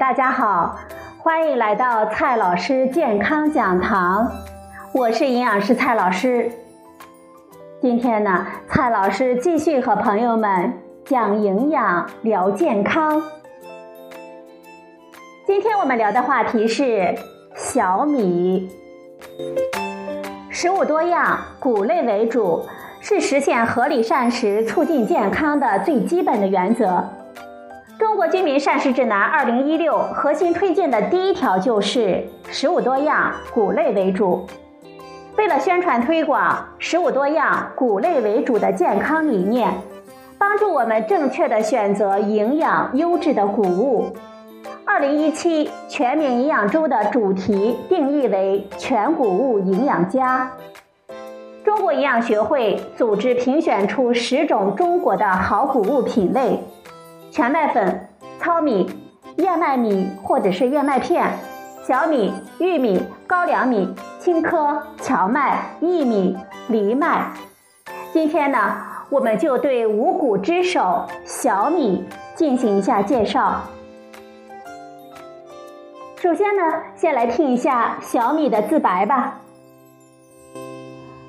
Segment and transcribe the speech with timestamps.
[0.00, 0.78] 大家好，
[1.18, 4.32] 欢迎来到蔡老师健康讲堂，
[4.94, 6.50] 我是营养师蔡老师。
[7.82, 10.72] 今天呢，蔡老师继续和朋友们
[11.04, 13.22] 讲营养、聊健康。
[15.46, 17.14] 今天我们聊的话题是
[17.54, 18.70] 小米，
[20.48, 22.64] 食物多样，谷类为主，
[23.02, 27.06] 是实现合理膳食、促进健康的最基本的原则。
[28.20, 34.46] 中国居民膳食指南二零一六核心推荐的第一条就是食物多样，谷类为主。
[35.38, 39.72] 为了宣传推广食物多样、谷类为主的健康理念，
[40.36, 44.14] 帮助我们正确的选择营养优质的谷物，
[44.84, 50.52] 二零一七全民营养周的主题定义为全谷物营养家。
[51.64, 56.62] 中国营养学会组织评选出十种中国的好谷物品类。
[57.32, 58.08] 全麦粉、
[58.40, 58.88] 糙米、
[59.36, 61.30] 燕麦米或者是燕麦片、
[61.86, 67.32] 小米、玉米、高粱米、青稞、荞麦、薏米、藜麦。
[68.14, 68.78] 今天呢，
[69.10, 72.02] 我们就对五谷之首小米
[72.34, 73.60] 进行一下介绍。
[76.16, 76.62] 首先呢，
[76.96, 79.38] 先来听一下小米的自白吧。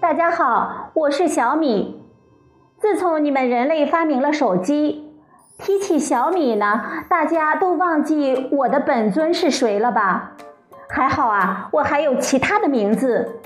[0.00, 2.00] 大家好，我是小米。
[2.78, 5.03] 自从你们人类发明了手机。
[5.58, 10.32] 提起小米呢，大家都忘记我的本尊是谁了吧？
[10.88, 13.40] 还好啊，我还有其他的名字，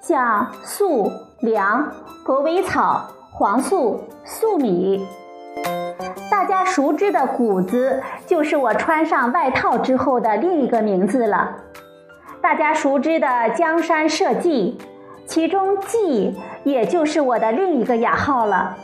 [0.00, 1.10] 像粟、
[1.40, 1.92] 粮、
[2.24, 5.06] 狗尾草、黄粟、粟米。
[6.30, 11.56] 大家熟知的谷子，就是我穿上外套之后的另一个名字了。
[12.40, 14.76] 大家熟知的江山社稷，
[15.26, 18.76] 其中稷也就是我的另一个雅号了。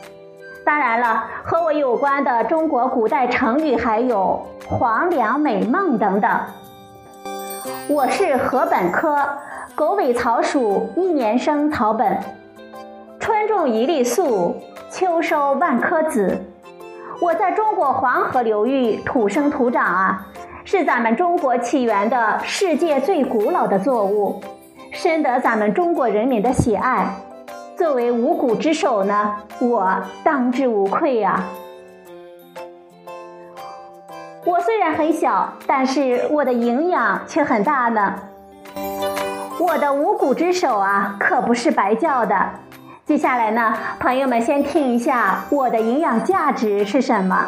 [0.69, 6.31] 当然了，和我有关的中国古代成语还有“黄粱美梦”等等。
[7.89, 9.17] 我是禾本科
[9.75, 12.19] 狗尾草属一年生草本，
[13.19, 14.57] 春种一粒粟，
[14.91, 16.39] 秋收万颗子。
[17.23, 20.27] 我在中国黄河流域土生土长啊，
[20.67, 24.43] 是咱们中国起源的世界最古老的作物，
[24.93, 27.07] 深得咱们中国人民的喜爱。
[27.79, 31.45] 作为五谷之首呢，我当之无愧呀。
[34.45, 38.17] 我虽然很小，但是我的营养却很大呢。
[39.61, 42.51] 我的五谷之首啊，可不是白叫的。
[43.07, 47.47] 接下来呢，朋友们先听一下我的营养价值是什么。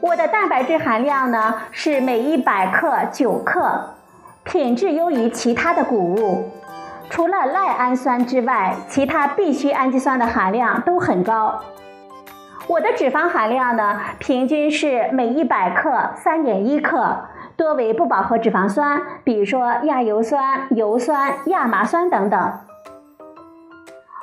[0.00, 3.90] 我的蛋白质含量呢是每一百克九克，
[4.44, 6.48] 品质优于其他的谷物。
[7.10, 11.60] 除了赖氨酸之外，其他必需氨基酸的含量都很高。
[12.68, 17.24] 我的脂肪含量呢，平均是每一百克三点一克，
[17.56, 22.52] 多为不饱和脂肪酸，比如说亚油酸、油酸、亚麻酸等等。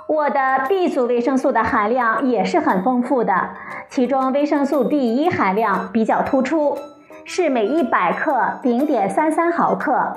[0.08, 3.50] 我的 B 族维生素的含量也是很丰富的，
[3.90, 6.78] 其中维生素 B 一含量比较突出，
[7.26, 10.16] 是每一百克零点三三毫克。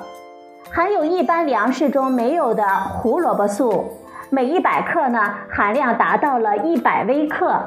[0.72, 3.84] 含有一般粮食中没有的胡萝卜素，
[4.30, 7.60] 每一百克呢含量达到了一百微克。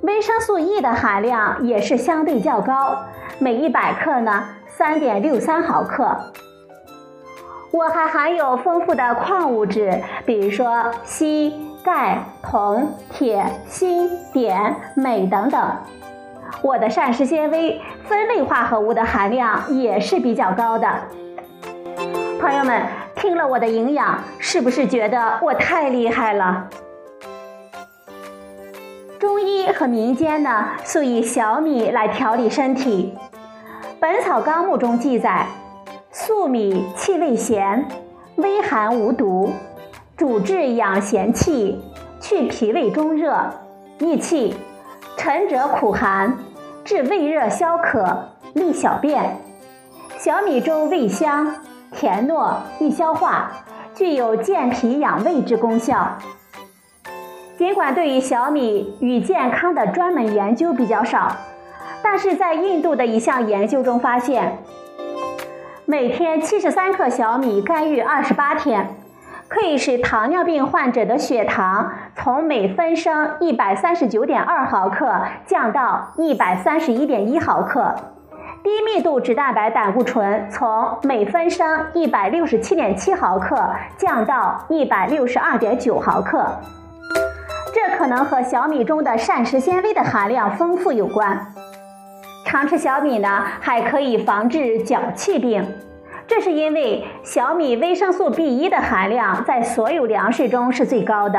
[0.00, 2.96] 维生素 E 的含量也是相对较高，
[3.38, 6.16] 每一百克呢三点六三毫克。
[7.70, 11.52] 我还含有丰富的矿物质，比如说硒、
[11.84, 15.70] 钙、铜、铁、锌、碘、镁等等。
[16.62, 20.88] 我的膳食纤维、分类化合物的含量也是比较高的。
[22.46, 22.80] 朋友们
[23.16, 26.68] 听了我的营养，是不是觉得我太厉害了？
[29.18, 33.12] 中医和民间呢，素以小米来调理身体。
[33.98, 35.44] 《本草纲目》中记载，
[36.12, 37.84] 粟米气味咸，
[38.36, 39.50] 微寒无毒，
[40.16, 41.82] 主治养咸气，
[42.20, 43.36] 去脾胃中热、
[43.98, 44.54] 益气，
[45.16, 46.38] 沉者苦寒，
[46.84, 49.36] 治胃热消渴，利小便。
[50.16, 51.52] 小米粥味香。
[51.96, 53.50] 甜糯易消化，
[53.94, 56.18] 具有健脾养胃之功效。
[57.56, 61.34] 尽管对于小米与健康的专门研究比较少，
[62.02, 64.58] 但是在印度的一项研究中发现，
[65.86, 68.90] 每天七十三克小米干预二十八天，
[69.48, 77.94] 可以使糖尿病患者的血糖从每分升一百三十九点二毫克降到一百三十一点一毫克。
[78.66, 83.56] 低密度脂蛋白胆固醇从每分升一百六十七点七毫克
[83.96, 86.44] 降到一百六十二点九毫克，
[87.72, 91.46] 这可能和小米中的膳食纤维的含量丰富有关。
[92.44, 95.64] 常吃小米呢，还可以防治脚气病。
[96.26, 101.38] 这是因为小米维生素 B 一的含量在所有粮食中是最高的。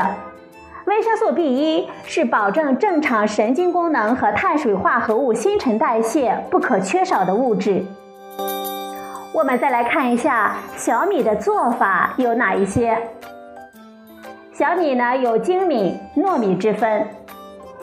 [0.88, 7.84] 维生素 B 一是保证正常神经功能和碳水化合物新陈代谢不可缺少的物质。
[9.34, 12.96] 我们再来看一下小米的做法有哪一些。
[14.54, 17.06] 小米呢有精米、糯米之分，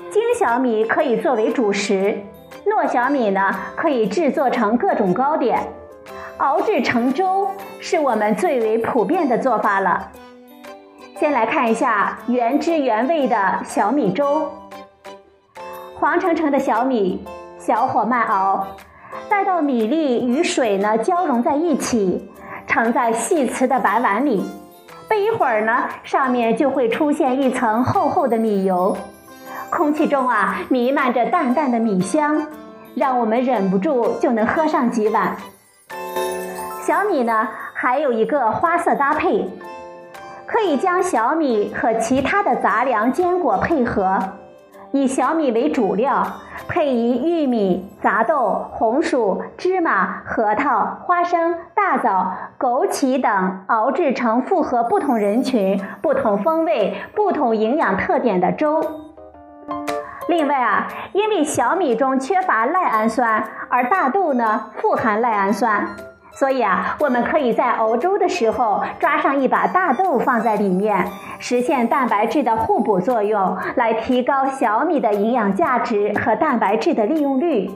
[0.10, 2.18] 精小米可以作为主食，
[2.66, 5.60] 糯小米呢可以制作成各种糕点。
[6.38, 10.10] 熬制成粥是我们最为普遍的做法了。
[11.18, 14.52] 先来看一下原汁原味的小米粥。
[15.98, 17.26] 黄澄澄的小米，
[17.58, 18.68] 小火慢熬，
[19.30, 22.30] 待到米粒与水呢交融在一起，
[22.68, 24.46] 盛在细瓷的白碗里。
[25.08, 28.98] 不一会儿呢，上面就会出现一层厚厚的米油，
[29.70, 32.46] 空气中啊弥漫着淡淡的米香，
[32.94, 35.38] 让我们忍不住就能喝上几碗。
[36.82, 39.50] 小米呢，还有一个花色搭配，
[40.46, 44.20] 可以将小米和其他的杂粮坚果配合，
[44.92, 46.26] 以小米为主料，
[46.68, 58.82] 配以玉米、杂豆、红薯、芝麻、核桃、花生、大枣、枸杞等，熬制成符合不同人群、不同风味、不同营养特点的粥。
[60.28, 65.88] 另外啊，因为小米中缺乏赖氨酸，而大豆呢富含赖氨酸。
[66.38, 71.08] 所以啊，我们可以在熬粥的时候抓上一把大豆放在里面，
[71.40, 77.72] 实现蛋白质的互补作用，来提高小米的营养价值和蛋白质的利用率。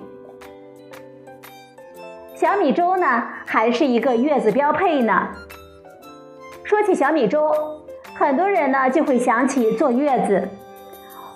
[2.36, 5.30] 小米粥呢，还是一个月子标配呢。
[6.64, 7.52] 说起小米粥，
[8.14, 10.50] 很多人呢就会想起坐月子。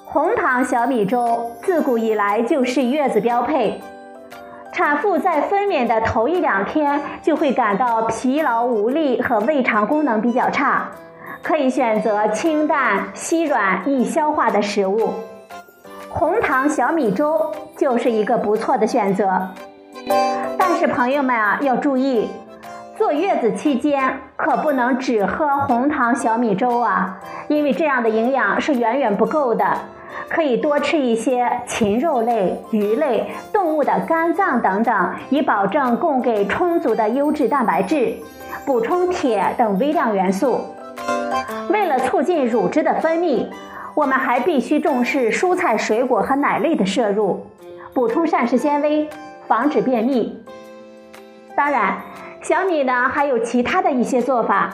[0.06, 3.82] 红糖小米粥自古以来就是月子标配。
[4.74, 10.90] 产妇在分娩的头一两天就会感到疲劳无力和胃肠功能比较差，
[11.44, 15.14] 可以选择清淡、稀软、易消化的食物。
[16.10, 19.50] 红糖小米粥就是一个不错的选择。
[20.58, 22.28] 但是朋友们啊，要注意，
[22.98, 29.66] 坐月子期间可不能只喝红糖小米粥啊，因为这样的营养是远远不够的。
[30.30, 38.14] 可以多吃一些禽肉类、鱼类、动物的肝脏等等，以保证供给充足的优质蛋白质，
[38.66, 40.62] 补充铁等微量元素。
[41.70, 43.46] 为了促进乳汁的分泌，
[43.96, 47.46] 我们还必须重视蔬菜、水果和奶类的摄入，
[47.94, 49.08] 补充膳食纤维，
[49.48, 50.42] 防止便秘。
[51.56, 51.98] 当然，
[52.42, 54.74] 小米呢还有其他的一些做法，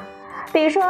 [0.53, 0.81] 比如说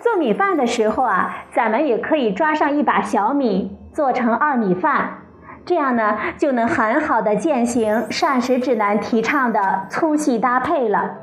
[0.00, 3.76] 做米饭的时候啊，咱们也可以抓上一把小米。
[3.92, 5.18] 做成二米饭，
[5.66, 11.16] 这样呢就能很好的践行膳食指南提倡的粗细搭配了。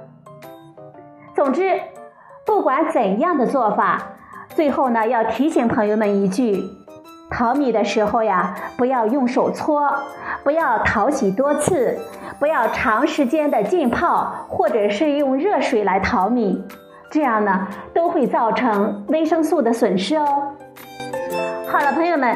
[1.33, 1.79] 总之，
[2.45, 4.01] 不管怎样的做法，
[4.49, 6.63] 最后呢要提醒朋友们一句：
[7.29, 9.93] 淘米的时候呀，不要用手搓，
[10.43, 11.97] 不要淘洗多次，
[12.39, 16.63] 不要长时间的浸泡，或者是用热水来淘米，
[17.09, 20.25] 这样呢都会造成维生素的损失哦。
[21.67, 22.35] 好了，朋友们。